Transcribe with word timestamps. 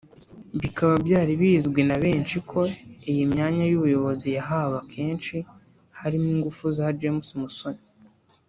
Bikaba 0.61 0.93
byari 1.05 1.33
bizwi 1.41 1.81
na 1.89 1.97
benshi 2.03 2.37
ko 2.51 2.61
iyi 3.09 3.23
manya 3.35 3.63
y’ubuyobozi 3.67 4.27
yayihawe 4.35 4.75
akenshi 4.83 5.35
harimo 5.99 6.27
ingufu 6.35 6.63
za 6.77 6.85
James 6.99 7.29
Musoni 7.39 7.81